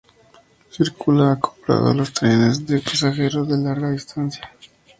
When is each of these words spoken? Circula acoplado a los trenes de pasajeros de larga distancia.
Circula 0.71 1.29
acoplado 1.33 1.91
a 1.91 1.93
los 1.93 2.11
trenes 2.11 2.65
de 2.65 2.79
pasajeros 2.79 3.47
de 3.47 3.57
larga 3.59 3.91
distancia. 3.91 4.49